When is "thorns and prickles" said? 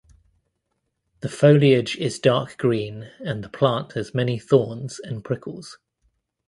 4.39-5.77